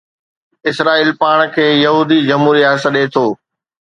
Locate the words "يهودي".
1.81-2.17